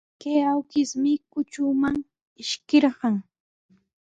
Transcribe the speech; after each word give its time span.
Kay 0.21 0.39
awkishmi 0.51 1.13
qutraman 1.31 1.97
ishkirqan. 2.41 3.15